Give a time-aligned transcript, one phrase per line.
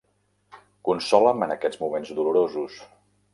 [0.89, 2.81] Consola'm en aquests moments dolorosos.